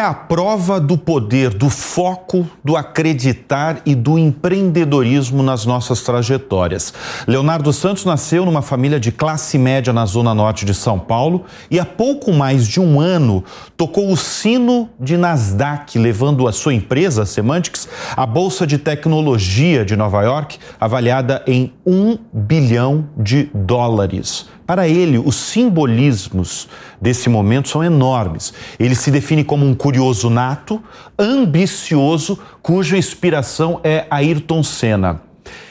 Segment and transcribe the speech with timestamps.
[0.00, 6.94] é a prova do poder, do foco, do acreditar e do empreendedorismo nas nossas trajetórias.
[7.26, 11.78] Leonardo Santos nasceu numa família de classe média na zona norte de São Paulo e
[11.78, 13.44] há pouco mais de um ano
[13.76, 17.86] tocou o sino de Nasdaq, levando a sua empresa, Semantics,
[18.16, 24.48] à Bolsa de Tecnologia de Nova York, avaliada em um bilhão de dólares.
[24.70, 26.68] Para ele, os simbolismos
[27.00, 28.54] desse momento são enormes.
[28.78, 30.80] Ele se define como um curioso nato,
[31.18, 35.22] ambicioso, cuja inspiração é Ayrton Senna.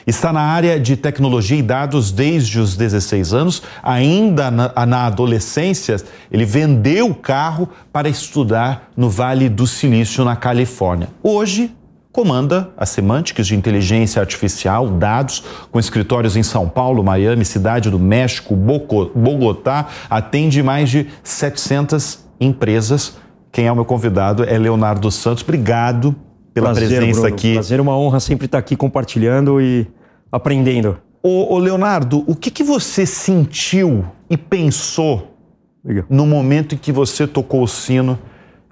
[0.06, 3.62] Está na área de tecnologia e dados desde os 16 anos.
[3.82, 5.96] Ainda na, na, adolescência,
[6.30, 11.08] ele vendeu o carro para estudar no Vale do Silício, na Califórnia.
[11.22, 11.74] Hoje,
[12.12, 17.98] comanda a Semantics de inteligência artificial, dados, com escritórios em São Paulo, Miami, Cidade do
[17.98, 23.16] México, Bogotá, atende mais de 700 empresas.
[23.52, 25.42] Quem é o meu convidado é Leonardo Santos.
[25.42, 26.14] Obrigado
[26.52, 27.34] pela Prazer, presença Bruno.
[27.34, 27.52] aqui.
[27.54, 29.86] Prazer, uma honra sempre estar aqui compartilhando e
[30.30, 30.98] aprendendo.
[31.22, 35.36] Ô, ô Leonardo, o que, que você sentiu e pensou
[35.84, 36.04] Legal.
[36.08, 38.18] no momento em que você tocou o sino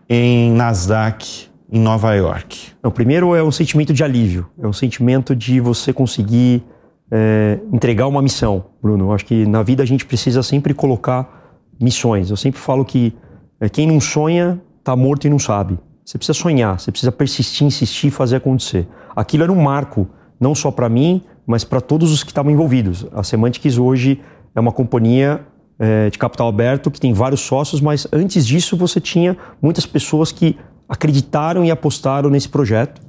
[0.09, 2.73] em Nasdaq em Nova York?
[2.83, 6.65] O primeiro é um sentimento de alívio, é um sentimento de você conseguir
[7.11, 9.07] é, entregar uma missão, Bruno.
[9.07, 12.31] Eu acho que na vida a gente precisa sempre colocar missões.
[12.31, 13.15] Eu sempre falo que
[13.61, 15.79] é, quem não sonha está morto e não sabe.
[16.05, 18.89] Você precisa sonhar, você precisa persistir, insistir, fazer acontecer.
[19.15, 20.09] Aquilo era um marco,
[20.41, 23.07] não só para mim, mas para todos os que estavam envolvidos.
[23.13, 24.21] A Semantics hoje
[24.55, 25.47] é uma companhia
[25.79, 30.33] é, de capital aberto que tem vários sócios, mas antes disso você tinha muitas pessoas
[30.33, 30.57] que
[30.89, 33.01] acreditaram e apostaram nesse projeto.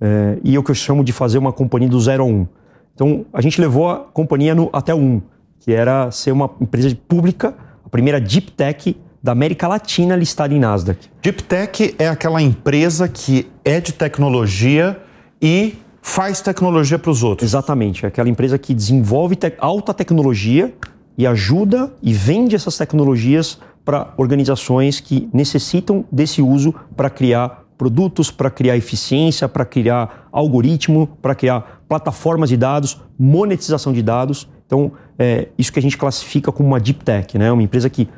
[0.00, 2.46] É, e é o que eu chamo de fazer uma companhia do zero a um.
[2.94, 5.22] Então, a gente levou a companhia no, até o um,
[5.60, 10.60] que era ser uma empresa pública, a primeira deep tech da América Latina listada em
[10.60, 11.08] Nasdaq.
[11.20, 14.96] Deep Tech é aquela empresa que é de tecnologia
[15.42, 17.50] e faz tecnologia para os outros.
[17.50, 20.72] Exatamente, é aquela empresa que desenvolve te alta tecnologia
[21.18, 28.32] e ajuda e vende essas tecnologias para organizações que necessitam desse uso para criar produtos,
[28.32, 34.48] para criar eficiência, para criar algoritmo, para criar plataformas de dados, monetização de dados.
[34.66, 37.52] Então, é isso que a gente classifica como uma deep tech, né?
[37.52, 38.08] Uma empresa que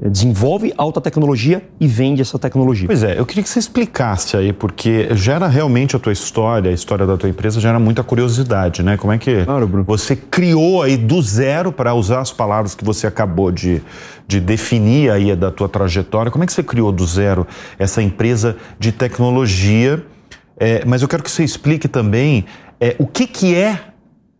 [0.00, 2.86] desenvolve alta tecnologia e vende essa tecnologia.
[2.86, 6.74] Pois é, eu queria que você explicasse aí, porque gera realmente a tua história, a
[6.74, 8.96] história da tua empresa gera muita curiosidade, né?
[8.96, 13.08] Como é que claro, você criou aí do zero, para usar as palavras que você
[13.08, 13.82] acabou de,
[14.26, 17.44] de definir aí da tua trajetória, como é que você criou do zero
[17.76, 20.04] essa empresa de tecnologia?
[20.56, 22.44] É, mas eu quero que você explique também
[22.80, 23.80] é, o que, que é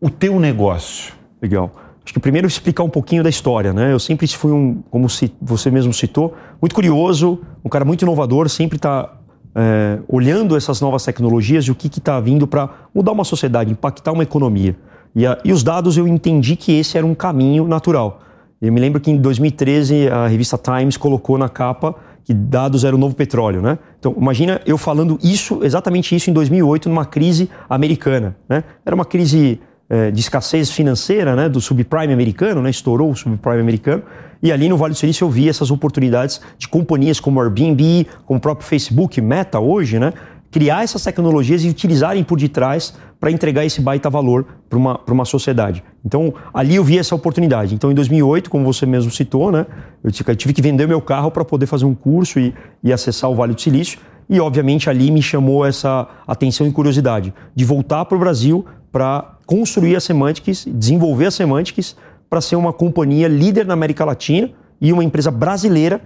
[0.01, 1.15] o teu negócio.
[1.43, 1.73] Legal.
[2.09, 3.93] Acho que primeiro explicar um pouquinho da história, né?
[3.93, 5.07] Eu sempre fui um, como
[5.43, 9.15] você mesmo citou, muito curioso, um cara muito inovador, sempre está
[9.55, 14.13] é, olhando essas novas tecnologias e o que está vindo para mudar uma sociedade, impactar
[14.13, 14.75] uma economia.
[15.15, 18.23] E, a, e, os dados eu entendi que esse era um caminho natural.
[18.59, 22.97] Eu me lembro que em 2013 a revista Times colocou na capa que dados era
[22.97, 23.79] o novo petróleo, né?
[23.99, 28.65] Então imagina eu falando isso, exatamente isso em 2008 numa crise americana, né?
[28.87, 33.61] Era uma crise é, de escassez financeira né, do subprime americano, né, estourou o subprime
[33.61, 34.03] americano,
[34.43, 38.39] e ali no Vale do Silício eu vi essas oportunidades de companhias como Airbnb, como
[38.39, 40.13] o próprio Facebook, Meta hoje, né,
[40.51, 45.25] criar essas tecnologias e utilizarem por detrás para entregar esse baita valor para uma, uma
[45.25, 45.83] sociedade.
[46.05, 47.75] Então, ali eu vi essa oportunidade.
[47.75, 49.67] Então, em 2008, como você mesmo citou, né,
[50.03, 53.35] eu tive que vender meu carro para poder fazer um curso e, e acessar o
[53.35, 53.99] Vale do Silício.
[54.31, 59.38] E, obviamente, ali me chamou essa atenção e curiosidade de voltar para o Brasil para
[59.49, 61.97] construir a Semantics, desenvolver a Semantics
[62.29, 66.03] para ser uma companhia líder na América Latina e uma empresa brasileira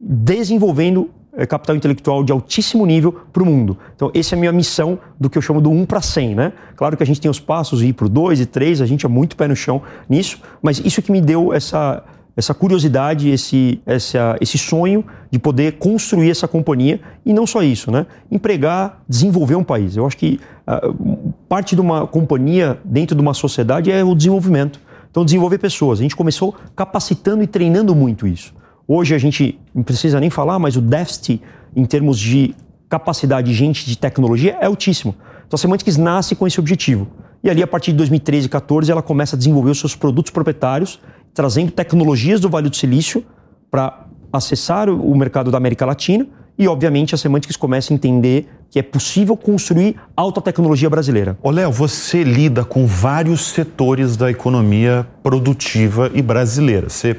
[0.00, 3.76] desenvolvendo é, capital intelectual de altíssimo nível para o mundo.
[3.94, 6.52] Então, essa é a minha missão do que eu chamo do 1 para 100, né?
[6.74, 9.04] Claro que a gente tem os passos, ir para o 2 e 3, a gente
[9.04, 12.02] é muito pé no chão nisso, mas isso que me deu essa,
[12.36, 17.90] essa curiosidade, esse, essa, esse sonho de poder construir essa companhia e não só isso,
[17.90, 18.06] né?
[18.30, 19.96] Empregar, desenvolver um país.
[19.96, 24.80] Eu acho que uh, parte de uma companhia dentro de uma sociedade é o desenvolvimento.
[25.10, 25.98] Então, desenvolver pessoas.
[25.98, 28.54] A gente começou capacitando e treinando muito isso.
[28.88, 31.42] Hoje a gente não precisa nem falar, mas o déficit
[31.76, 32.54] em termos de
[32.88, 35.14] capacidade de gente de tecnologia é altíssimo.
[35.46, 37.08] Então, a Semantics nasce com esse objetivo.
[37.44, 40.30] E ali, a partir de 2013 e 2014, ela começa a desenvolver os seus produtos
[40.30, 41.00] proprietários
[41.34, 43.24] trazendo tecnologias do Vale do Silício
[43.70, 46.26] para acessar o mercado da América Latina
[46.58, 51.36] e, obviamente, a Semantics começa a entender que é possível construir alta tecnologia brasileira.
[51.42, 56.88] Ô, Léo, você lida com vários setores da economia produtiva e brasileira.
[56.88, 57.16] Você,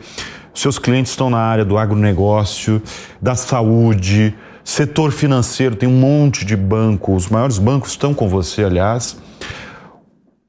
[0.53, 2.81] seus clientes estão na área do agronegócio,
[3.21, 8.63] da saúde, Setor financeiro, tem um monte de banco, os maiores bancos estão com você,
[8.63, 9.17] aliás.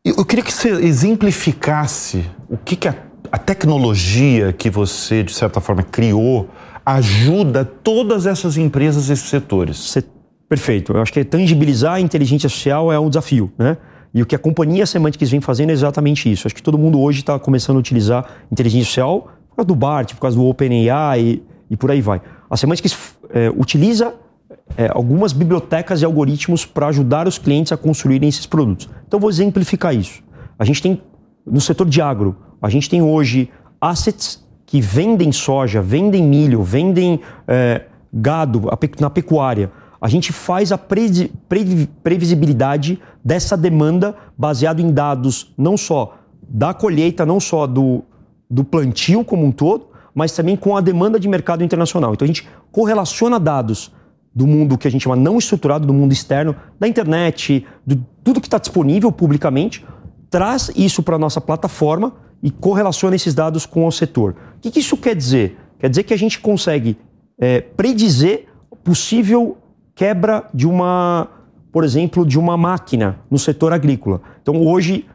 [0.04, 2.94] Eu queria que você exemplificasse o que, que a,
[3.34, 6.48] a tecnologia que você, de certa forma, criou
[6.86, 9.98] ajuda todas essas empresas, esses setores.
[10.48, 10.92] Perfeito.
[10.92, 13.76] Eu acho que tangibilizar a inteligência artificial é um desafio, né?
[14.14, 16.46] E o que a companhia Semantics vem fazendo é exatamente isso.
[16.46, 20.14] Acho que todo mundo hoje está começando a utilizar inteligência artificial por causa do BART,
[20.14, 22.22] por causa do OpenAI e, e por aí vai.
[22.48, 24.14] A Semantics é, utiliza
[24.76, 28.88] é, algumas bibliotecas e algoritmos para ajudar os clientes a construírem esses produtos.
[29.08, 30.22] Então, vou exemplificar isso.
[30.56, 31.02] A gente tem,
[31.44, 33.50] no setor de agro, a gente tem hoje
[33.80, 37.82] assets que vendem soja, vendem milho, vendem é,
[38.12, 38.62] gado
[39.00, 39.70] na pecuária
[40.04, 46.74] a gente faz a pre pre previsibilidade dessa demanda baseado em dados não só da
[46.74, 48.04] colheita, não só do,
[48.50, 52.12] do plantio como um todo, mas também com a demanda de mercado internacional.
[52.12, 53.90] Então a gente correlaciona dados
[54.34, 58.42] do mundo que a gente chama não estruturado, do mundo externo, da internet, de tudo
[58.42, 59.86] que está disponível publicamente,
[60.28, 62.12] traz isso para a nossa plataforma
[62.44, 64.36] e correlaciona esses dados com o setor.
[64.58, 65.58] O que, que isso quer dizer?
[65.78, 66.98] Quer dizer que a gente consegue
[67.38, 68.44] é, predizer
[68.84, 69.56] possível
[69.94, 71.26] quebra de uma,
[71.72, 74.20] por exemplo, de uma máquina no setor agrícola.
[74.42, 75.06] Então, hoje,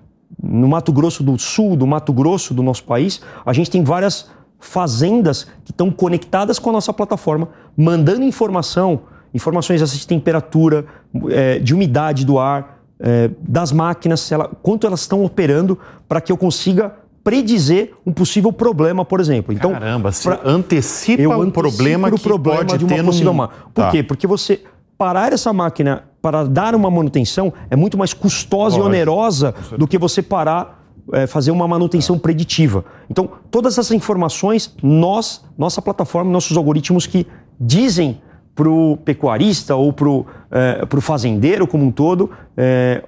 [0.42, 4.32] no Mato Grosso do Sul, do Mato Grosso do nosso país, a gente tem várias
[4.60, 9.02] fazendas que estão conectadas com a nossa plataforma, mandando informação,
[9.36, 10.84] informações de temperatura,
[11.30, 14.28] é, de umidade do ar, é, das máquinas,
[14.64, 15.78] quanto elas estão operando,
[16.08, 16.96] para que eu consiga
[17.30, 19.54] predizer um possível problema, por exemplo.
[19.54, 23.48] Então, Caramba, você pra, antecipa eu um problema que problema pode de uma ter possível
[23.48, 23.48] no...
[23.72, 23.92] Por tá.
[23.92, 24.02] quê?
[24.02, 24.62] Porque você
[24.98, 28.84] parar essa máquina para dar uma manutenção é muito mais custosa Lógico.
[28.84, 30.84] e onerosa do que você parar
[31.14, 32.20] é, fazer uma manutenção é.
[32.20, 32.84] preditiva.
[33.10, 37.28] Então, todas essas informações, nós, nossa plataforma, nossos algoritmos que
[37.60, 38.20] dizem
[38.56, 43.04] para o pecuarista ou para o é, fazendeiro como um todo é,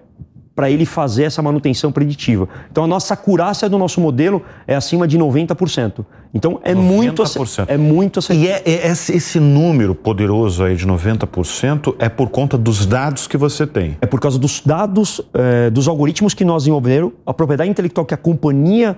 [0.55, 2.47] para ele fazer essa manutenção preditiva.
[2.71, 6.05] Então a nossa acurácia do nosso modelo é acima de 90%.
[6.33, 6.77] Então é 90%.
[6.77, 7.23] muito
[7.67, 12.85] é muito E é, é, esse número poderoso aí de 90% é por conta dos
[12.85, 13.97] dados que você tem.
[14.01, 18.13] É por causa dos dados, é, dos algoritmos que nós desenvolveram, a propriedade intelectual que
[18.13, 18.97] a companhia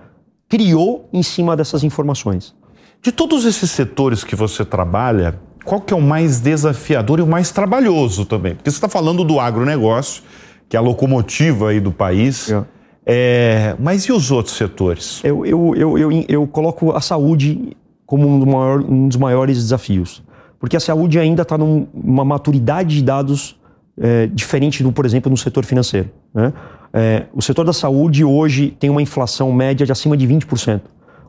[0.49, 2.53] criou em cima dessas informações.
[3.01, 7.27] De todos esses setores que você trabalha, qual que é o mais desafiador e o
[7.27, 8.55] mais trabalhoso também?
[8.55, 10.23] Porque você está falando do agronegócio,
[10.69, 12.51] que é a locomotiva aí do país.
[12.51, 12.63] É.
[13.05, 15.21] É, mas e os outros setores?
[15.23, 17.75] Eu, eu, eu, eu, eu coloco a saúde
[18.05, 20.23] como um, maior, um, dos maiores desafios.
[20.59, 23.59] Porque a saúde ainda está numa maturidade de dados
[23.99, 26.09] é, diferente do, por exemplo, no setor financeiro.
[26.33, 26.53] Né?
[26.93, 30.81] É, o setor da saúde hoje tem uma inflação média de acima de 20%,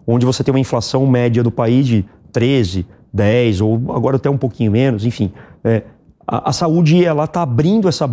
[0.07, 2.85] onde você tem uma inflação média do país de 13%,
[3.15, 5.33] 10% ou agora até um pouquinho menos, enfim.
[5.65, 5.83] É,
[6.27, 8.09] a, a saúde ela está abrindo essa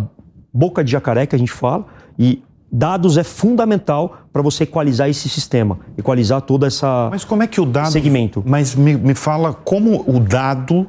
[0.52, 1.86] boca de jacaré que a gente fala,
[2.18, 7.46] e dados é fundamental para você equalizar esse sistema, equalizar toda essa Mas como é
[7.46, 8.42] que o dado segmento?
[8.46, 10.86] Mas me, me fala como o dado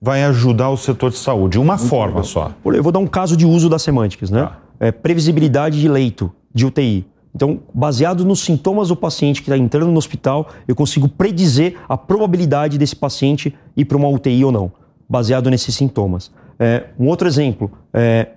[0.00, 2.22] vai ajudar o setor de saúde, uma Muito forma bom.
[2.22, 2.52] só.
[2.64, 4.42] Eu vou dar um caso de uso das semânticas, né?
[4.42, 4.56] Ah.
[4.78, 7.04] É, previsibilidade de leito de UTI.
[7.34, 11.96] Então, baseado nos sintomas do paciente que está entrando no hospital, eu consigo predizer a
[11.96, 14.72] probabilidade desse paciente ir para uma UTI ou não,
[15.08, 16.30] baseado nesses sintomas.
[16.58, 18.28] É, um outro exemplo, é,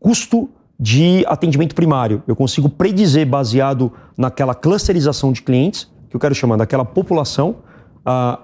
[0.00, 2.22] custo de atendimento primário.
[2.26, 7.56] Eu consigo predizer, baseado naquela clusterização de clientes, que eu quero chamar daquela população,
[8.04, 8.40] a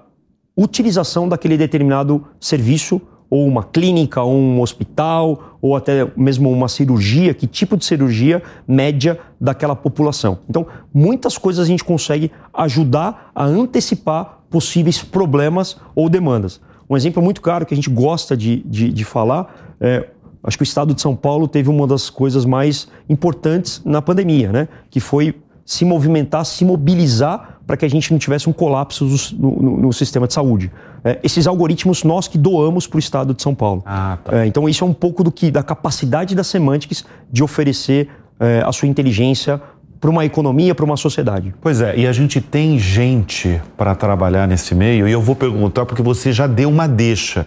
[0.57, 7.35] utilização daquele determinado serviço, ou uma clínica, ou um hospital, ou até mesmo uma cirurgia,
[7.35, 10.39] que tipo de cirurgia média daquela população.
[10.49, 16.61] Então, muitas coisas a gente consegue ajudar a antecipar possíveis problemas ou demandas.
[16.89, 20.09] Um exemplo muito claro que a gente gosta de, de, de falar é
[20.47, 24.53] Acho que o estado de São Paulo teve uma das coisas mais importantes na pandemia,
[24.53, 24.69] né?
[24.89, 25.35] Que foi
[25.65, 29.05] se movimentar, se mobilizar para que a gente não tivesse um colapso
[29.37, 30.71] no, no, no sistema de saúde.
[31.03, 33.83] É, esses algoritmos nós que doamos para o estado de São Paulo.
[33.85, 34.43] Ah, tá.
[34.43, 38.63] é, então isso é um pouco do que da capacidade da Semantics de oferecer é,
[38.65, 39.61] a sua inteligência
[40.01, 41.53] para uma economia, para uma sociedade.
[41.61, 45.87] Pois é, e a gente tem gente para trabalhar nesse meio, e eu vou perguntar
[45.87, 47.47] porque você já deu uma deixa.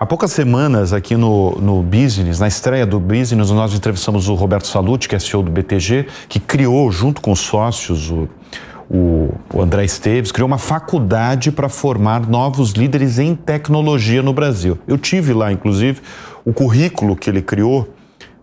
[0.00, 4.66] Há poucas semanas, aqui no, no Business, na estreia do Business, nós entrevistamos o Roberto
[4.66, 8.26] Salute, que é CEO do BTG, que criou, junto com os sócios, o,
[8.90, 14.78] o, o André Esteves, criou uma faculdade para formar novos líderes em tecnologia no Brasil.
[14.88, 16.00] Eu tive lá, inclusive,
[16.46, 17.86] o currículo que ele criou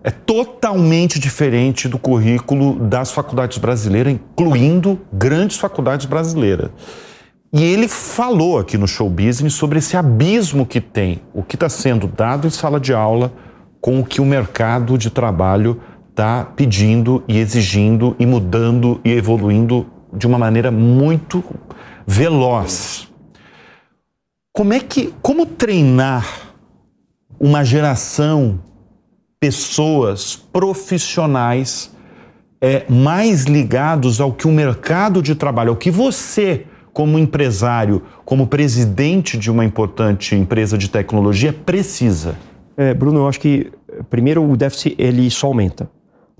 [0.03, 6.69] é totalmente diferente do currículo das faculdades brasileiras, incluindo grandes faculdades brasileiras.
[7.53, 11.69] E ele falou aqui no show business sobre esse abismo que tem, o que está
[11.69, 13.31] sendo dado em sala de aula
[13.79, 19.85] com o que o mercado de trabalho está pedindo e exigindo e mudando e evoluindo
[20.11, 21.43] de uma maneira muito
[22.05, 23.07] veloz.
[24.51, 26.25] Como é que, como treinar
[27.39, 28.59] uma geração,
[29.39, 31.95] pessoas profissionais
[32.59, 36.65] é, mais ligados ao que o mercado de trabalho, ao que você
[36.97, 42.35] como empresário, como presidente de uma importante empresa de tecnologia, precisa?
[42.75, 43.71] É, Bruno, eu acho que
[44.09, 45.87] primeiro o déficit ele só aumenta.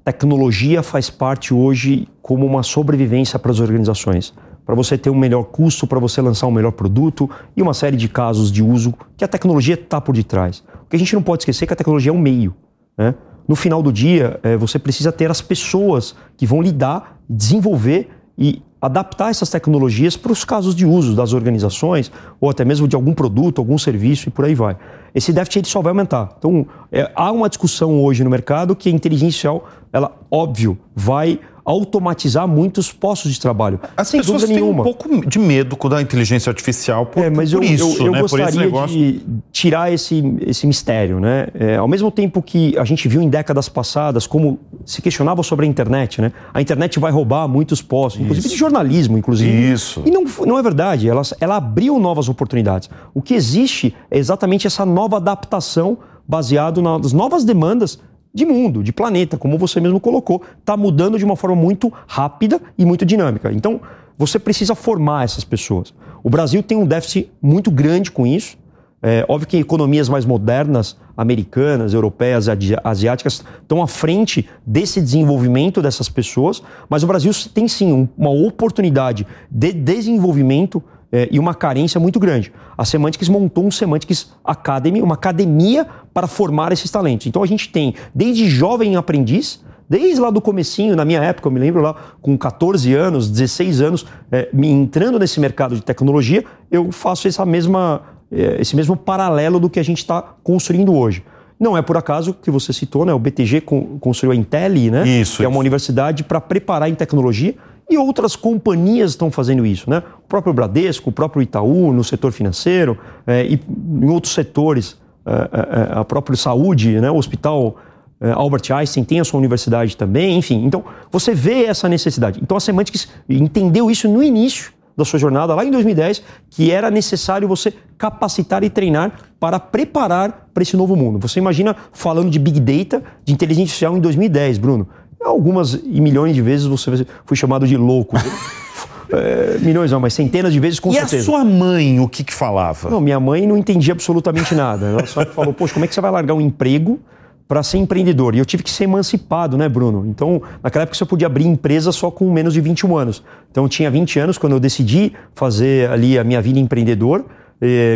[0.04, 4.34] Tecnologia faz parte hoje como uma sobrevivência para as organizações,
[4.66, 7.96] para você ter um melhor custo, para você lançar um melhor produto e uma série
[7.96, 10.64] de casos de uso que a tecnologia está por detrás.
[10.86, 12.56] O que a gente não pode esquecer é que a tecnologia é um meio.
[12.98, 13.14] Né?
[13.48, 18.64] No final do dia, é, você precisa ter as pessoas que vão lidar, desenvolver e
[18.82, 23.14] adaptar essas tecnologias para os casos de uso das organizações ou até mesmo de algum
[23.14, 24.78] produto, algum serviço e por aí vai.
[25.16, 26.36] Esse déficit só vai aumentar.
[26.38, 31.40] Então, é, há uma discussão hoje no mercado que a inteligência artificial, ela, óbvio, vai
[31.68, 33.78] automatizar muitos postos de trabalho.
[33.98, 34.82] As sem pessoas têm nenhuma.
[34.82, 38.06] um pouco de medo com a inteligência artificial por, é, mas por eu, isso, eu,
[38.06, 38.22] eu né?
[38.22, 38.96] gostaria negócio...
[38.96, 41.48] de tirar esse, esse mistério, né?
[41.54, 45.66] É, ao mesmo tempo que a gente viu em décadas passadas como se questionava sobre
[45.66, 46.32] a internet, né?
[46.54, 49.74] A internet vai roubar muitos postos, inclusive de jornalismo, inclusive.
[49.74, 50.04] Isso.
[50.06, 51.10] E não, não é verdade.
[51.10, 52.90] Ela, ela abriu novas oportunidades.
[53.14, 55.98] O que existe é exatamente essa nova adaptação
[56.28, 58.00] baseado nas novas demandas
[58.34, 62.62] de mundo, de planeta, como você mesmo colocou, está mudando de uma forma muito rápida
[62.78, 63.52] e muito dinâmica.
[63.52, 63.82] Então,
[64.18, 65.94] você precisa formar essas pessoas.
[66.24, 68.58] O Brasil tem um déficit muito grande com isso.
[69.02, 72.48] É óbvio que economias mais modernas, americanas, europeias,
[72.84, 79.28] asiáticas, estão à frente desse desenvolvimento dessas pessoas, mas o Brasil tem sim uma oportunidade
[79.52, 82.52] de desenvolvimento é, e uma carência muito grande.
[82.78, 87.28] A Semantics montou um Semantics Academy, uma academia para formar esses talentos.
[87.28, 91.52] Então a gente tem desde jovem aprendiz, desde lá do comecinho, na minha época, eu
[91.52, 96.44] me lembro lá com 14 anos, 16 anos, é, me entrando nesse mercado de tecnologia,
[96.70, 98.02] eu faço essa mesma,
[98.32, 101.24] esse mesmo paralelo do que a gente está construindo hoje.
[101.60, 103.14] Não é por acaso que você citou, né?
[103.14, 103.62] O BTG
[104.00, 105.08] construiu a Intel, né?
[105.08, 105.38] Isso.
[105.38, 107.56] Que é uma universidade para preparar em tecnologia.
[107.90, 110.04] E outras companhias estão fazendo isso, né?
[110.26, 113.60] O próprio Bradesco, o próprio Itaú no setor financeiro é, e
[114.02, 117.10] em outros setores, é, é, é a própria saúde, né?
[117.10, 117.78] O Hospital
[118.20, 120.66] é, Albert Einstein tem a sua universidade também, enfim.
[120.66, 122.40] Então, você vê essa necessidade.
[122.44, 126.90] Então, a Semantics entendeu isso no início da sua jornada, lá em 2010, que era
[126.90, 131.20] necessário você capacitar e treinar para preparar para esse novo mundo.
[131.20, 134.88] Você imagina falando de Big Data, de inteligência artificial em 2010, Bruno.
[135.24, 138.18] Algumas e milhões de vezes você foi chamado de louco.
[139.10, 141.16] É, milhões não, mas centenas de vezes com e certeza.
[141.16, 142.90] E a sua mãe, o que que falava?
[142.90, 144.86] Não, minha mãe não entendia absolutamente nada.
[144.86, 147.00] Ela só falou, poxa, como é que você vai largar um emprego
[147.48, 148.36] para ser empreendedor?
[148.36, 150.06] E eu tive que ser emancipado, né, Bruno?
[150.08, 153.24] Então, naquela época você podia abrir empresa só com menos de 21 anos.
[153.52, 157.26] Então, eu tinha 20 anos quando eu decidi fazer ali a minha vida empreendedor.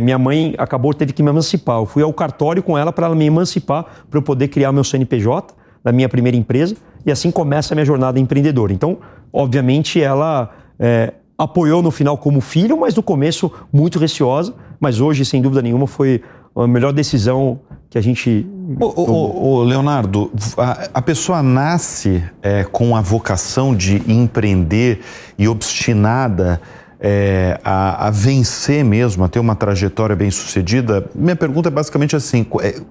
[0.01, 1.79] minha mãe acabou, teve que me emancipar.
[1.79, 4.83] Eu fui ao cartório com ela para ela me emancipar, para eu poder criar meu
[4.83, 5.53] CNPJ
[5.83, 8.71] da minha primeira empresa e assim começa a minha jornada empreendedora.
[8.71, 8.97] Então,
[9.33, 15.25] obviamente, ela é, apoiou no final como filho, mas no começo muito receosa, mas hoje,
[15.25, 16.21] sem dúvida nenhuma, foi
[16.55, 18.45] a melhor decisão que a gente.
[18.79, 25.01] Ô, ô, Leonardo, a, a, pessoa nasce é, com a vocação de empreender
[25.37, 26.61] e obstinada
[26.99, 31.09] é, a, a, vencer mesmo, a ter uma trajetória bem sucedida.
[31.13, 32.81] Minha pergunta é basicamente assim: é,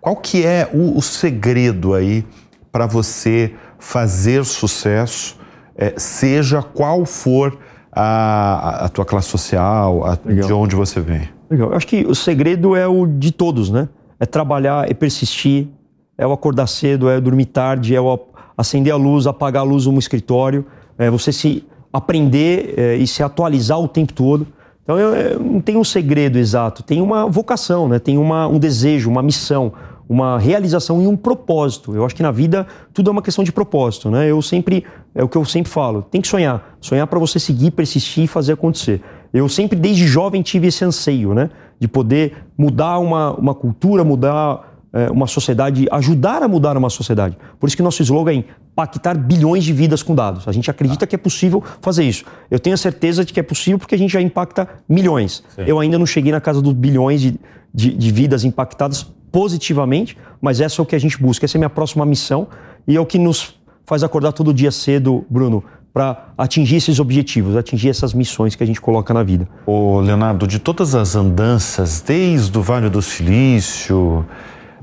[0.00, 2.24] qual que é o, o segredo aí
[2.72, 5.38] para você fazer sucesso,
[5.76, 7.58] é, seja qual for
[7.92, 11.37] a, a tua classe social, de onde você vem?
[11.50, 11.70] Legal.
[11.70, 13.88] Eu acho que o segredo é o de todos, né?
[14.20, 15.68] É trabalhar, é persistir,
[16.16, 18.18] é o acordar cedo, é dormir tarde, é o
[18.56, 20.66] acender a luz, apagar a luz no escritório,
[20.98, 24.46] é você se aprender é, e se atualizar o tempo todo.
[24.82, 27.98] Então eu, eu não tem um segredo exato, tem uma vocação, né?
[27.98, 29.72] tem uma, um desejo, uma missão,
[30.08, 31.94] uma realização e um propósito.
[31.94, 34.28] Eu acho que na vida tudo é uma questão de propósito, né?
[34.28, 37.70] Eu sempre é o que eu sempre falo, tem que sonhar, sonhar para você seguir,
[37.70, 39.02] persistir e fazer acontecer.
[39.32, 44.68] Eu sempre desde jovem tive esse anseio, né, de poder mudar uma, uma cultura, mudar
[44.92, 47.36] é, uma sociedade, ajudar a mudar uma sociedade.
[47.58, 50.46] Por isso que nosso slogan é impactar bilhões de vidas com dados.
[50.48, 52.24] A gente acredita que é possível fazer isso.
[52.50, 55.42] Eu tenho a certeza de que é possível porque a gente já impacta milhões.
[55.54, 55.62] Sim.
[55.66, 57.38] Eu ainda não cheguei na casa dos bilhões de,
[57.74, 61.44] de, de vidas impactadas positivamente, mas essa é o que a gente busca.
[61.44, 62.48] Essa é a minha próxima missão
[62.86, 65.64] e é o que nos faz acordar todo dia cedo, Bruno,
[65.98, 69.48] para atingir esses objetivos, atingir essas missões que a gente coloca na vida.
[69.66, 74.24] Ô Leonardo, de todas as andanças, desde o Vale do Silício,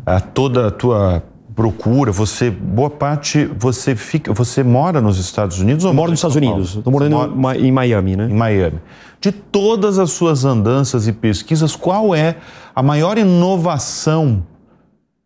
[0.05, 1.23] a toda a tua
[1.55, 6.35] procura, você boa parte você fica, você mora nos Estados Unidos ou moro nos Estados
[6.35, 6.75] Unidos?
[6.75, 7.57] Estou morando mora...
[7.57, 8.27] em Miami, né?
[8.29, 8.81] Em Miami.
[9.21, 12.35] De todas as suas andanças e pesquisas, qual é
[12.75, 14.45] a maior inovação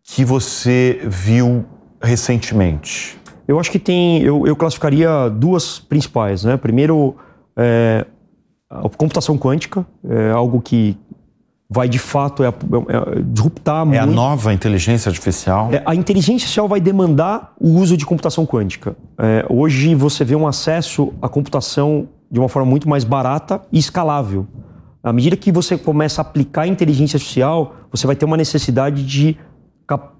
[0.04, 1.64] que você viu
[2.00, 3.19] recentemente?
[3.50, 6.56] Eu acho que tem, eu, eu classificaria duas principais, né?
[6.56, 7.16] Primeiro,
[7.56, 8.06] é,
[8.70, 10.96] a computação quântica, é algo que
[11.68, 13.96] vai de fato é, é, é disruptar é muito.
[13.96, 15.68] É a nova inteligência artificial?
[15.72, 18.94] É, a inteligência artificial vai demandar o uso de computação quântica.
[19.18, 23.80] É, hoje você vê um acesso à computação de uma forma muito mais barata e
[23.80, 24.46] escalável.
[25.02, 29.04] À medida que você começa a aplicar a inteligência artificial, você vai ter uma necessidade
[29.04, 29.36] de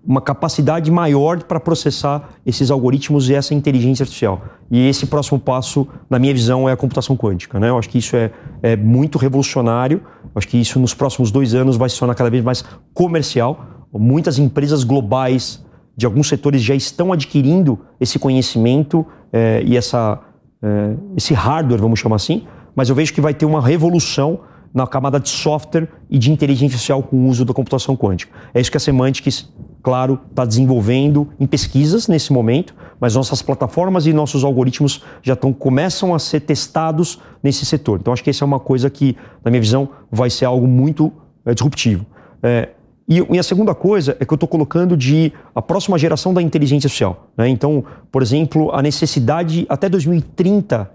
[0.07, 4.43] uma capacidade maior para processar esses algoritmos e essa inteligência artificial.
[4.71, 7.59] E esse próximo passo, na minha visão, é a computação quântica.
[7.61, 7.69] Né?
[7.69, 8.31] Eu acho que isso é,
[8.63, 10.03] é muito revolucionário.
[10.25, 13.67] Eu acho que isso nos próximos dois anos vai se tornar cada vez mais comercial.
[13.93, 15.65] Muitas empresas globais
[15.97, 20.19] de alguns setores já estão adquirindo esse conhecimento é, e essa,
[20.63, 22.45] é, esse hardware, vamos chamar assim.
[22.75, 24.41] Mas eu vejo que vai ter uma revolução
[24.73, 28.33] na camada de software e de inteligência artificial com o uso da computação quântica.
[28.55, 29.49] É isso que a Semantics,
[29.83, 35.53] claro, está desenvolvendo em pesquisas nesse momento, mas nossas plataformas e nossos algoritmos já estão,
[35.53, 37.99] começam a ser testados nesse setor.
[38.01, 41.13] Então, acho que essa é uma coisa que, na minha visão, vai ser algo muito
[41.45, 42.07] é, disruptivo.
[42.43, 42.69] É,
[43.09, 46.41] e, e, a segunda coisa é que eu estou colocando de a próxima geração da
[46.41, 47.29] inteligência artificial.
[47.37, 47.49] Né?
[47.49, 50.89] Então, por exemplo, a necessidade até 2030,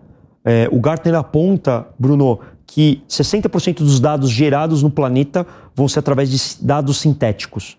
[0.45, 5.45] é, o Gartner aponta, Bruno, que 60% dos dados gerados no planeta
[5.75, 7.77] vão ser através de dados sintéticos.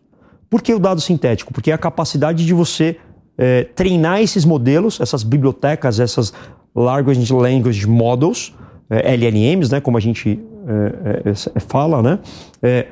[0.48, 1.52] Por que o dado sintético?
[1.52, 2.96] Porque é a capacidade de você
[3.36, 6.32] é, treinar esses modelos, essas bibliotecas, essas
[6.74, 8.54] Large Language Models,
[8.88, 12.18] é, LLMs, né, como a gente é, é, é fala, né,
[12.62, 12.86] é,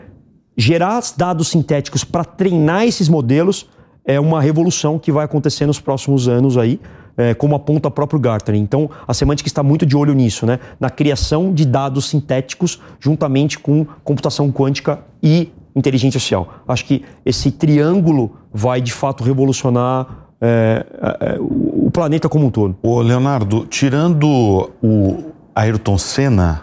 [0.57, 3.68] gerar dados sintéticos para treinar esses modelos
[4.05, 6.79] é uma revolução que vai acontecer nos próximos anos aí
[7.16, 8.61] é, como aponta o próprio Gartner.
[8.61, 10.59] Então, a semântica está muito de olho nisso, né?
[10.79, 16.62] na criação de dados sintéticos juntamente com computação quântica e inteligência artificial.
[16.66, 20.07] Acho que esse triângulo vai de fato revolucionar
[20.40, 20.87] é,
[21.20, 22.77] é, o planeta como um todo.
[22.83, 26.62] Ô Leonardo, tirando o Ayrton Senna,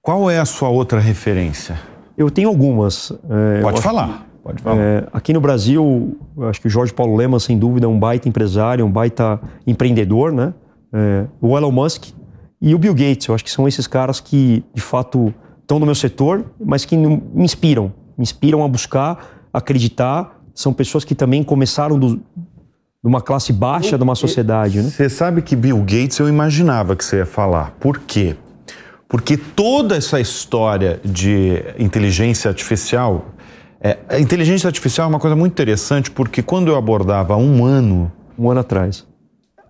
[0.00, 1.78] qual é a sua outra referência?
[2.16, 3.12] Eu tenho algumas.
[3.30, 4.26] É, Pode falar.
[4.42, 4.80] Pode falar.
[4.80, 8.28] É, aqui no Brasil, acho que o Jorge Paulo Lema, sem dúvida, é um baita
[8.28, 10.52] empresário, um baita empreendedor, né?
[10.92, 12.06] É, o Elon Musk
[12.60, 15.86] e o Bill Gates, eu acho que são esses caras que, de fato, estão no
[15.86, 17.92] meu setor, mas que me inspiram.
[18.16, 20.40] Me inspiram a buscar, acreditar.
[20.54, 22.22] São pessoas que também começaram do, de
[23.02, 24.90] uma classe baixa de uma sociedade, né?
[24.90, 27.72] Você sabe que Bill Gates eu imaginava que você ia falar.
[27.80, 28.36] Por quê?
[29.08, 33.26] Porque toda essa história de inteligência artificial
[33.82, 38.12] é, a inteligência artificial é uma coisa muito interessante porque quando eu abordava um ano.
[38.38, 39.04] Um ano atrás.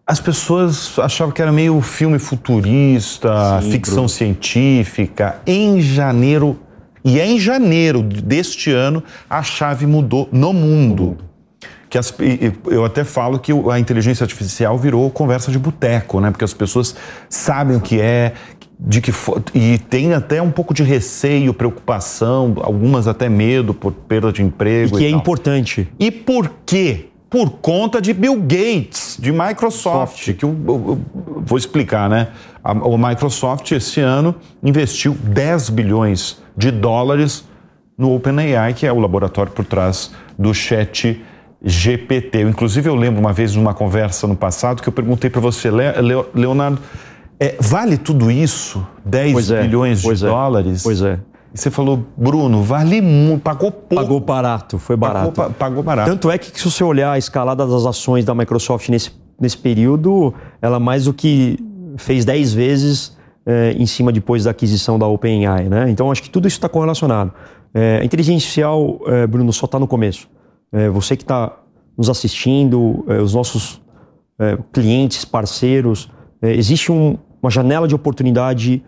[0.06, 4.08] As pessoas achavam que era meio filme futurista, Sim, ficção Bruno.
[4.10, 5.40] científica.
[5.46, 6.58] Em janeiro,
[7.02, 11.16] e é em janeiro deste ano, a chave mudou no mundo.
[11.88, 12.12] Que as,
[12.66, 16.30] eu até falo que a inteligência artificial virou conversa de boteco, né?
[16.30, 16.94] Porque as pessoas
[17.28, 18.34] sabem o que é,
[18.78, 19.12] de que
[19.54, 24.96] e tem até um pouco de receio, preocupação, algumas até medo por perda de emprego.
[24.96, 25.20] E que e é tal.
[25.20, 25.88] importante.
[25.98, 27.08] E por quê?
[27.30, 30.36] Por conta de Bill Gates, de Microsoft, Soft.
[30.36, 31.00] que eu, eu, eu,
[31.38, 32.28] vou explicar, né?
[32.62, 37.44] A, o Microsoft esse ano investiu 10 bilhões de dólares
[37.96, 41.22] no OpenAI, que é o laboratório por trás do Chat
[41.64, 42.42] GPT.
[42.42, 45.70] Inclusive, eu lembro uma vez numa conversa no passado que eu perguntei para você,
[46.34, 46.80] Leonardo,
[47.42, 48.86] é, vale tudo isso?
[49.04, 50.82] 10 pois é, bilhões de é, dólares?
[50.82, 51.18] Pois é.
[51.54, 53.94] E você falou, Bruno, vale muito, pagou pouco.
[53.94, 55.32] Pagou barato, foi barato.
[55.32, 56.10] Pagou, pagou, barato.
[56.10, 60.32] Tanto é que se você olhar a escalada das ações da Microsoft nesse, nesse período,
[60.62, 61.58] ela mais do que
[61.98, 65.90] fez 10 vezes é, em cima depois da aquisição da OpenAI, né?
[65.90, 67.32] Então acho que tudo isso está correlacionado.
[67.74, 70.28] É, a inteligência artificial, é, Bruno, só está no começo.
[70.72, 71.58] É, você que está
[71.96, 73.80] nos assistindo, é, os nossos
[74.72, 76.10] clientes, parceiros,
[76.42, 78.82] existe um, uma janela de oportunidade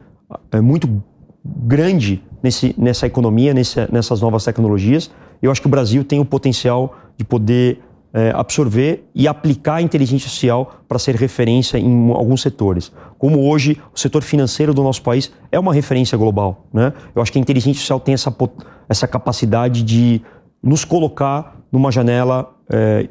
[0.53, 1.03] é, muito
[1.45, 5.11] grande nesse, nessa economia, nesse, nessas novas tecnologias.
[5.43, 7.81] Eu acho que o Brasil tem o potencial de poder
[8.13, 12.93] é, absorver e aplicar a inteligência artificial para ser referência em alguns setores.
[13.19, 16.67] Como hoje o setor financeiro do nosso país é uma referência global.
[16.73, 16.93] Né?
[17.15, 18.35] Eu acho que a inteligência artificial tem essa,
[18.89, 20.23] essa capacidade de
[20.63, 23.09] nos colocar numa janela é,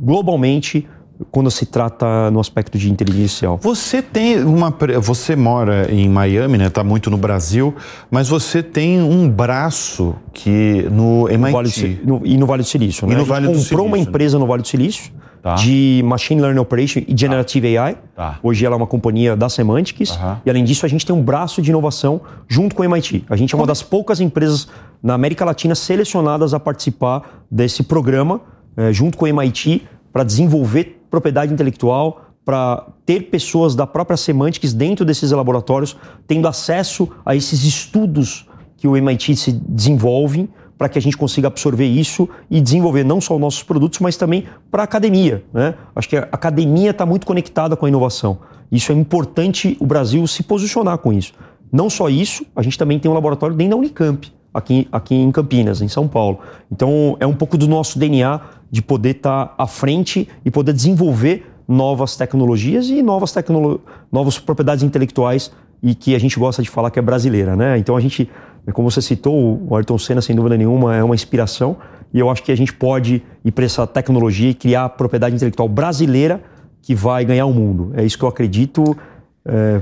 [0.00, 0.88] globalmente
[1.30, 3.58] quando se trata no aspecto de inteligência artificial.
[3.62, 4.74] Você tem uma.
[5.00, 6.66] Você mora em Miami, né?
[6.66, 7.74] Está muito no Brasil,
[8.10, 11.42] mas você tem um braço que no MIT.
[11.46, 13.06] No vale, no, e no Vale do Silício.
[13.06, 13.16] E né?
[13.16, 15.54] no vale comprou Silício, uma empresa no Vale do Silício tá.
[15.54, 17.84] de Machine Learning Operation e Generative tá.
[17.84, 17.96] AI.
[18.14, 18.38] Tá.
[18.42, 20.10] Hoje ela é uma companhia da Semantics.
[20.10, 20.36] Uhum.
[20.44, 23.24] E além disso, a gente tem um braço de inovação junto com o MIT.
[23.28, 24.68] A gente é uma das poucas empresas
[25.02, 28.40] na América Latina selecionadas a participar desse programa,
[28.76, 34.72] é, junto com o MIT, para desenvolver propriedade intelectual, para ter pessoas da própria Semantics
[34.72, 40.48] dentro desses laboratórios, tendo acesso a esses estudos que o MIT se desenvolve
[40.78, 44.16] para que a gente consiga absorver isso e desenvolver não só os nossos produtos, mas
[44.16, 45.42] também para a academia.
[45.52, 45.74] Né?
[45.94, 48.38] Acho que a academia está muito conectada com a inovação.
[48.70, 51.32] Isso é importante o Brasil se posicionar com isso.
[51.72, 55.30] Não só isso, a gente também tem um laboratório dentro da Unicamp, aqui, aqui em
[55.30, 56.40] Campinas, em São Paulo.
[56.72, 58.40] Então é um pouco do nosso DNA
[58.70, 64.38] de poder estar tá à frente e poder desenvolver novas tecnologias e novas, tecnolo novas
[64.38, 65.50] propriedades intelectuais
[65.82, 67.76] e que a gente gosta de falar que é brasileira, né?
[67.78, 68.30] Então a gente,
[68.72, 71.76] como você citou, o Ayrton Senna sem dúvida nenhuma é uma inspiração
[72.14, 75.68] e eu acho que a gente pode ir para essa tecnologia e criar propriedade intelectual
[75.68, 76.40] brasileira
[76.80, 77.92] que vai ganhar o mundo.
[77.96, 78.96] É isso que eu acredito.
[79.44, 79.80] É...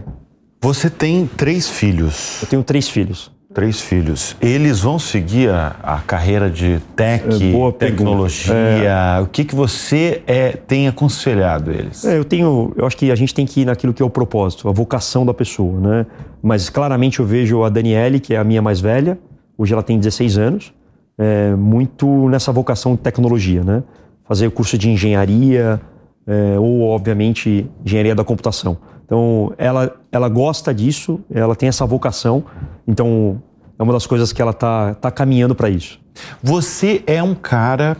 [0.60, 2.40] Você tem três filhos.
[2.42, 3.30] Eu tenho três filhos.
[3.54, 4.36] Três filhos.
[4.40, 8.52] Eles vão seguir a, a carreira de tech, é, tecnologia?
[8.52, 9.20] É...
[9.20, 12.04] O que, que você é, tem aconselhado eles?
[12.04, 14.10] É, eu tenho, eu acho que a gente tem que ir naquilo que é o
[14.10, 16.06] propósito, a vocação da pessoa, né?
[16.42, 19.16] Mas claramente eu vejo a Daniele, que é a minha mais velha,
[19.56, 20.74] hoje ela tem 16 anos,
[21.16, 23.84] é, muito nessa vocação de tecnologia, né?
[24.24, 25.80] Fazer o curso de engenharia
[26.26, 28.78] é, ou, obviamente, engenharia da computação.
[29.04, 32.44] Então, ela, ela gosta disso, ela tem essa vocação.
[32.86, 33.42] Então,
[33.78, 36.00] é uma das coisas que ela tá, tá caminhando para isso.
[36.42, 37.96] Você é um cara,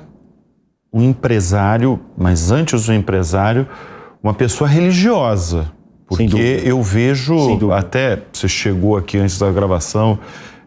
[0.92, 3.66] um empresário, mas antes do empresário,
[4.22, 5.72] uma pessoa religiosa.
[6.06, 10.18] Porque eu vejo, até você chegou aqui antes da gravação,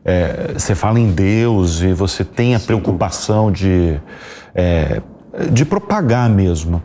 [0.04, 4.00] é, você fala em Deus e você tem a Sem preocupação de,
[4.56, 5.02] é,
[5.52, 6.82] de propagar mesmo.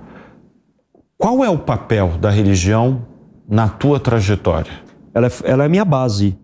[1.16, 3.06] Qual é o papel da religião
[3.48, 4.72] na tua trajetória?
[5.14, 6.36] Ela é, ela é a minha base.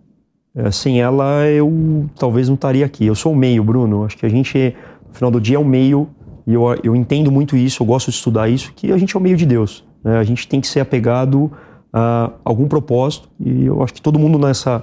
[0.58, 3.06] É, sem ela, eu talvez não estaria aqui.
[3.06, 4.04] Eu sou o meio, Bruno.
[4.04, 4.74] Acho que a gente,
[5.06, 6.08] no final do dia, é o meio.
[6.44, 9.18] E eu, eu entendo muito isso, eu gosto de estudar isso, que a gente é
[9.18, 9.84] o meio de Deus.
[10.02, 10.18] Né?
[10.18, 11.52] A gente tem que ser apegado
[11.92, 13.28] a algum propósito.
[13.38, 14.82] E eu acho que todo mundo nessa,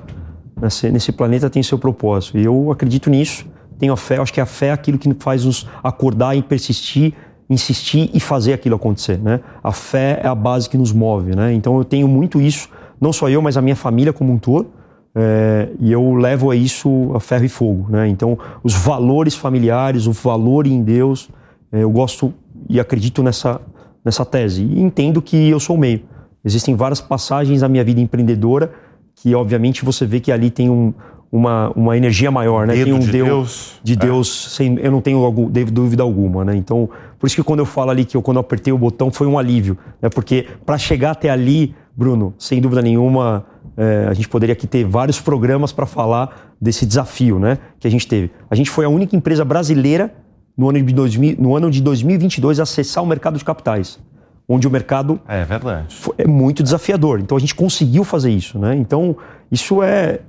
[0.62, 2.38] nesse, nesse planeta tem seu propósito.
[2.38, 3.46] E eu acredito nisso,
[3.78, 4.18] tenho a fé.
[4.18, 7.14] Acho que a fé é aquilo que faz nos acordar e persistir
[7.48, 9.40] insistir e fazer aquilo acontecer, né?
[9.64, 11.54] A fé é a base que nos move, né?
[11.54, 12.68] Então eu tenho muito isso,
[13.00, 14.72] não só eu, mas a minha família como um todo,
[15.16, 18.08] é, e eu levo a isso a ferro e fogo, né?
[18.08, 21.30] Então os valores familiares, o valor em Deus,
[21.72, 22.34] é, eu gosto
[22.70, 23.62] e acredito nessa
[24.04, 26.02] nessa tese e entendo que eu sou o meio.
[26.44, 28.72] Existem várias passagens na minha vida empreendedora
[29.16, 30.94] que obviamente você vê que ali tem um,
[31.32, 32.74] uma, uma energia maior, né?
[32.74, 34.50] Tem um de Deus, Deus, de Deus, é.
[34.50, 36.56] sem, eu não tenho algum, dúvida alguma, né?
[36.56, 39.12] Então, por isso que quando eu falo ali que eu, quando eu apertei o botão
[39.12, 40.10] foi um alívio, né?
[40.10, 43.46] Porque para chegar até ali, Bruno, sem dúvida nenhuma,
[43.78, 47.58] é, a gente poderia aqui ter vários programas para falar desse desafio, né?
[47.80, 48.32] Que a gente teve.
[48.50, 50.14] A gente foi a única empresa brasileira
[50.58, 54.00] no ano de, 2000, no ano de 2022 a acessar o mercado de capitais
[54.48, 57.20] onde o mercado é verdade é muito desafiador.
[57.20, 58.76] Então a gente conseguiu fazer isso, né?
[58.76, 59.18] Então
[59.52, 60.20] isso é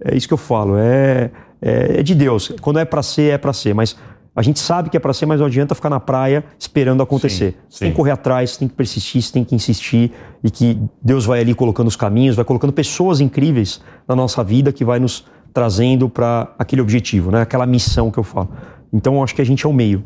[0.00, 1.30] é isso que eu falo, é,
[1.62, 2.52] é, é de Deus.
[2.60, 3.74] Quando é para ser, é para ser.
[3.74, 3.96] Mas
[4.36, 7.52] a gente sabe que é para ser, mas não adianta ficar na praia esperando acontecer.
[7.52, 7.84] Sim, você sim.
[7.84, 11.24] tem que correr atrás, você tem que persistir, você tem que insistir e que Deus
[11.24, 15.24] vai ali colocando os caminhos, vai colocando pessoas incríveis na nossa vida que vai nos
[15.52, 17.42] trazendo para aquele objetivo, né?
[17.42, 18.50] Aquela missão que eu falo.
[18.92, 20.04] Então, acho que a gente é o meio.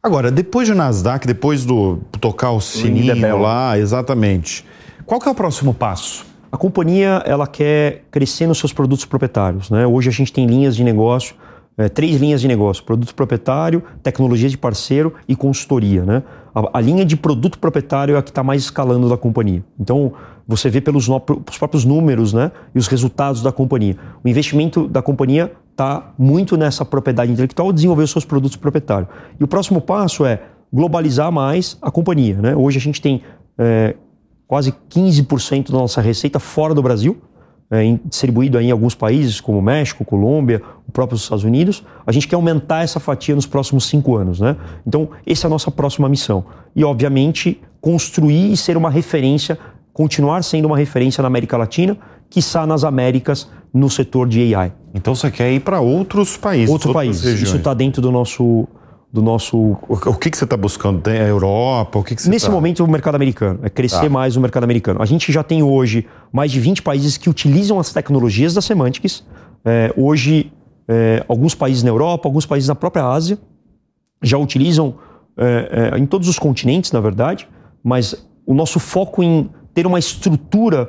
[0.00, 4.64] Agora, depois do Nasdaq, depois do tocar o sininho lá, exatamente.
[5.04, 6.24] Qual que é o próximo passo?
[6.50, 9.70] A companhia ela quer crescer nos seus produtos proprietários.
[9.70, 9.86] Né?
[9.86, 11.34] Hoje a gente tem linhas de negócio,
[11.76, 16.04] é, três linhas de negócio: produto proprietário, tecnologia de parceiro e consultoria.
[16.04, 16.22] Né?
[16.54, 19.64] A, a linha de produto proprietário é a que está mais escalando da companhia.
[19.78, 20.12] Então
[20.46, 22.50] você vê pelos, no, próprios números né?
[22.74, 23.96] e os resultados da companhia.
[24.22, 29.08] O investimento da companhia está muito nessa propriedade intelectual, desenvolver os seus produtos proprietários.
[29.38, 32.36] E o próximo passo é globalizar mais a companhia.
[32.36, 32.56] Né?
[32.56, 33.22] Hoje a gente tem
[33.56, 33.94] é,
[34.46, 37.16] quase 15% da nossa receita fora do Brasil,
[37.72, 41.82] é, distribuído em alguns países como México, Colômbia, o próprio Estados Unidos.
[42.06, 44.56] A gente quer aumentar essa fatia nos próximos cinco anos, né?
[44.86, 46.44] Então, essa é a nossa próxima missão.
[46.76, 49.58] E, obviamente, construir e ser uma referência,
[49.90, 51.96] continuar sendo uma referência na América Latina,
[52.28, 54.70] quiçá nas Américas, no setor de AI.
[54.92, 56.68] Então, você quer ir para outros países?
[56.68, 57.24] Outros países.
[57.24, 57.48] Regiões.
[57.48, 58.68] Isso está dentro do nosso
[59.12, 59.76] do nosso.
[59.86, 61.02] O, que, que você está buscando?
[61.02, 61.98] Tem a Europa?
[61.98, 62.52] O que, que Nesse tá...
[62.52, 63.60] momento, o mercado americano.
[63.62, 64.08] É crescer tá.
[64.08, 65.02] mais o mercado americano.
[65.02, 69.22] A gente já tem hoje mais de 20 países que utilizam as tecnologias da Semantics.
[69.64, 70.50] É, hoje,
[70.88, 73.38] é, alguns países na Europa, alguns países na própria Ásia
[74.22, 74.94] já utilizam
[75.36, 77.48] é, é em todos os continentes, na verdade,
[77.82, 80.88] mas o nosso foco em ter uma estrutura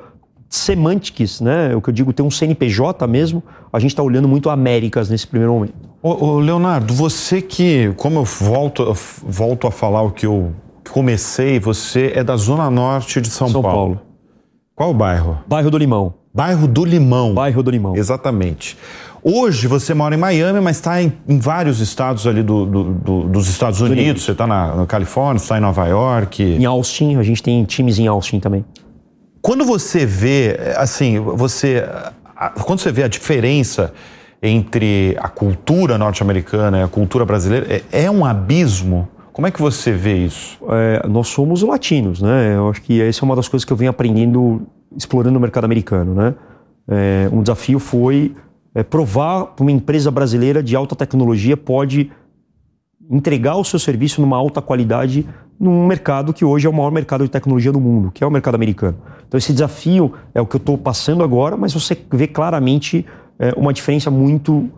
[0.53, 1.75] semantics, né?
[1.75, 5.25] O que eu digo, ter um CNPJ mesmo, a gente está olhando muito Américas nesse
[5.25, 5.73] primeiro momento.
[6.01, 10.53] Ô, ô, Leonardo, você que, como eu volto, eu volto a falar o que eu
[10.91, 13.77] comecei, você é da Zona Norte de São, São Paulo.
[13.77, 14.01] Paulo.
[14.75, 15.39] Qual o bairro?
[15.47, 16.13] Bairro do Limão.
[16.31, 17.33] Bairro do Limão.
[17.33, 17.95] Bairro do Limão.
[17.95, 18.77] Exatamente.
[19.23, 23.23] Hoje você mora em Miami, mas está em, em, vários estados ali do, do, do,
[23.23, 24.03] dos Estados Unidos.
[24.03, 24.23] Unidos.
[24.23, 26.43] Você está na, na Califórnia, está em Nova York.
[26.43, 28.65] Em Austin, a gente tem times em Austin também.
[29.43, 31.85] Quando você vê, assim, você.
[32.63, 33.93] Quando você vê a diferença
[34.41, 39.05] entre a cultura norte-americana e a cultura brasileira, é, é, um abismo?
[39.33, 40.57] Como é que você vê isso?
[40.69, 42.55] É, nós somos latinos, né?
[42.55, 44.61] Eu acho que essa é uma das coisas que eu venho aprendendo
[44.95, 46.35] explorando o mercado americano, né?
[46.87, 48.33] É, um desafio foi
[48.73, 52.09] é, provar para uma empresa brasileira de alta tecnologia pode
[53.11, 55.27] entregar o seu serviço numa alta qualidade
[55.59, 58.31] num mercado que hoje é o maior mercado de tecnologia do mundo, que é o
[58.31, 58.97] mercado americano.
[59.33, 63.03] Então esse desafio é o que eu estou passando agora, mas você vê claramente
[63.39, 64.69] é, uma diferença muito,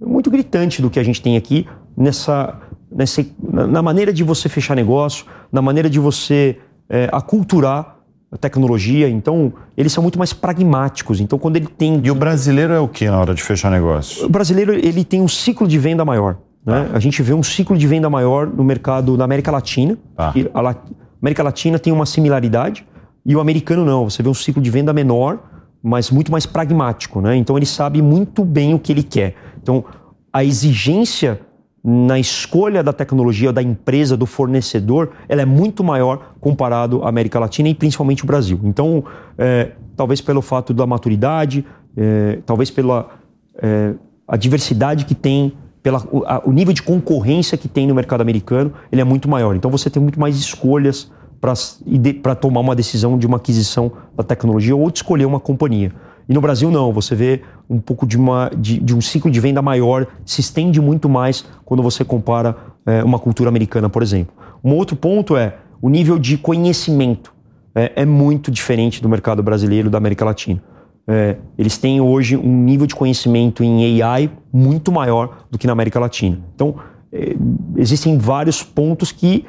[0.00, 2.58] muito gritante do que a gente tem aqui nessa,
[2.90, 6.56] nessa na maneira de você fechar negócio, na maneira de você
[6.88, 7.98] é, aculturar
[8.32, 9.10] a tecnologia.
[9.10, 11.20] Então eles são muito mais pragmáticos.
[11.20, 14.24] Então quando ele tem e o brasileiro é o que na hora de fechar negócio?
[14.24, 16.38] O brasileiro ele tem um ciclo de venda maior.
[16.64, 16.88] Né?
[16.94, 19.98] A gente vê um ciclo de venda maior no mercado na América Latina.
[20.16, 20.32] Ah.
[20.54, 20.76] a La...
[21.20, 22.86] América Latina tem uma similaridade
[23.28, 24.08] e o americano não.
[24.08, 25.38] Você vê um ciclo de venda menor,
[25.82, 27.20] mas muito mais pragmático.
[27.20, 27.36] Né?
[27.36, 29.34] Então ele sabe muito bem o que ele quer.
[29.62, 29.84] Então
[30.32, 31.38] a exigência
[31.84, 37.38] na escolha da tecnologia, da empresa, do fornecedor, ela é muito maior comparado à América
[37.38, 38.58] Latina e principalmente o Brasil.
[38.64, 39.04] Então,
[39.36, 41.64] é, talvez pelo fato da maturidade,
[41.96, 43.10] é, talvez pela
[43.62, 43.94] é,
[44.26, 48.22] a diversidade que tem pela, o, a, o nível de concorrência que tem no mercado
[48.22, 49.54] americano, ele é muito maior.
[49.54, 54.74] Então você tem muito mais escolhas para tomar uma decisão de uma aquisição da tecnologia
[54.74, 55.92] ou de escolher uma companhia.
[56.28, 59.40] E no Brasil não, você vê um pouco de, uma, de, de um ciclo de
[59.40, 64.34] venda maior, se estende muito mais quando você compara é, uma cultura americana, por exemplo.
[64.62, 67.32] Um outro ponto é o nível de conhecimento
[67.74, 70.60] é, é muito diferente do mercado brasileiro da América Latina
[71.08, 75.72] é, eles têm hoje um nível de conhecimento em AI muito maior do que na
[75.72, 76.38] América Latina.
[76.54, 76.74] Então,
[77.10, 77.34] é,
[77.76, 79.46] existem vários pontos que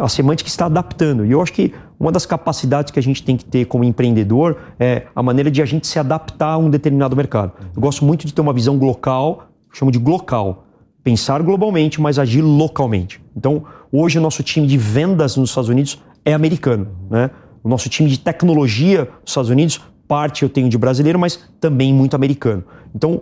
[0.00, 1.24] a semântica está adaptando.
[1.24, 4.56] E eu acho que uma das capacidades que a gente tem que ter como empreendedor
[4.78, 7.52] é a maneira de a gente se adaptar a um determinado mercado.
[7.74, 10.64] Eu gosto muito de ter uma visão local, chamo de glocal.
[11.02, 13.20] Pensar globalmente, mas agir localmente.
[13.36, 16.88] Então, hoje o nosso time de vendas nos Estados Unidos é americano.
[17.08, 17.30] Né?
[17.62, 21.92] O nosso time de tecnologia nos Estados Unidos parte eu tenho de brasileiro, mas também
[21.92, 22.64] muito americano.
[22.94, 23.20] Então,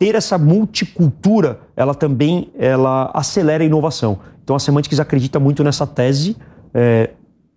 [0.00, 4.18] ter essa multicultura, ela também ela acelera a inovação.
[4.42, 6.38] Então, a Semantics acredita muito nessa tese
[6.72, 7.10] é,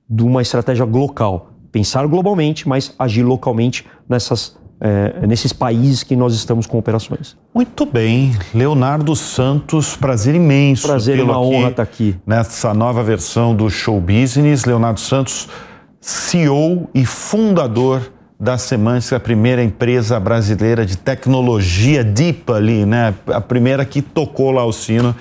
[0.09, 1.51] de uma estratégia local.
[1.71, 7.37] Pensar globalmente, mas agir localmente nessas, é, nesses países que nós estamos com operações.
[7.55, 8.33] Muito bem.
[8.53, 10.85] Leonardo Santos, prazer imenso.
[10.85, 12.13] Prazer e uma honra estar aqui.
[12.27, 14.65] Nessa nova versão do Show Business.
[14.65, 15.47] Leonardo Santos,
[16.01, 23.13] CEO e fundador da Semantics, a primeira empresa brasileira de tecnologia deep ali, né?
[23.27, 25.15] A primeira que tocou lá o sino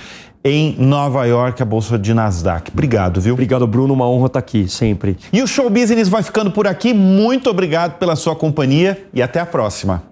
[0.45, 2.71] em Nova York, a bolsa de Nasdaq.
[2.73, 3.35] Obrigado, viu?
[3.35, 3.95] Obrigado, Bruno.
[3.95, 5.17] Uma honra estar aqui, sempre.
[5.33, 6.93] E o Show Business vai ficando por aqui.
[6.93, 10.12] Muito obrigado pela sua companhia e até a próxima.